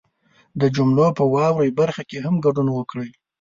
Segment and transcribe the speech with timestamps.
[0.59, 3.09] د جملو په واورئ برخه کې هم ګډون وکړئ